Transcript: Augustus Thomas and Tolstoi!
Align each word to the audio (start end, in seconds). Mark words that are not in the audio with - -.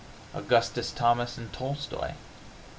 Augustus 0.33 0.89
Thomas 0.91 1.37
and 1.37 1.51
Tolstoi! 1.53 2.15